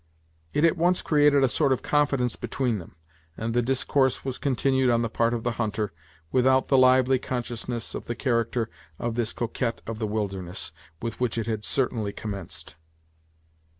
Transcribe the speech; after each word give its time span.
It 0.51 0.65
at 0.65 0.77
once 0.77 1.03
created 1.03 1.43
a 1.43 1.47
sort 1.47 1.71
of 1.71 1.83
confidence 1.83 2.35
between 2.35 2.79
them, 2.79 2.95
and 3.37 3.53
the 3.53 3.61
discourse 3.61 4.25
was 4.25 4.39
continued 4.39 4.89
on 4.89 5.03
the 5.03 5.11
part 5.11 5.31
of 5.31 5.43
the 5.43 5.51
hunter, 5.61 5.93
without 6.31 6.69
the 6.69 6.77
lively 6.79 7.19
consciousness 7.19 7.93
of 7.93 8.05
the 8.05 8.15
character 8.15 8.67
of 8.97 9.13
this 9.13 9.31
coquette 9.31 9.83
of 9.85 9.99
the 9.99 10.07
wilderness, 10.07 10.71
with 11.03 11.19
which 11.19 11.37
it 11.37 11.45
had 11.45 11.63
certainly 11.63 12.13
commenced. 12.13 12.75